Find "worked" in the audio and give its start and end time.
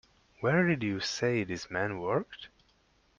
1.99-2.47